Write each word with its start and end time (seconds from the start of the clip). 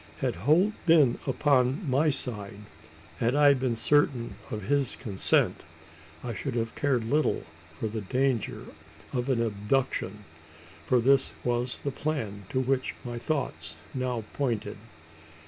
Had 0.17 0.33
Holt 0.35 0.73
been 0.87 1.19
upon 1.27 1.87
my 1.87 2.09
side 2.09 2.61
had 3.19 3.35
I 3.35 3.53
been 3.53 3.75
certain 3.75 4.33
of 4.49 4.63
his 4.63 4.95
consent 4.95 5.61
I 6.23 6.33
should 6.33 6.55
have 6.55 6.73
cared 6.73 7.03
little 7.03 7.43
for 7.79 7.87
the 7.87 8.01
dangers 8.01 8.69
of 9.13 9.29
an 9.29 9.39
abduction: 9.39 10.23
for 10.87 10.99
this 10.99 11.33
was 11.43 11.77
the 11.77 11.91
plan 11.91 12.45
to 12.49 12.59
which 12.59 12.95
my 13.05 13.19
thoughts 13.19 13.75
now 13.93 14.23
pointed. 14.33 14.77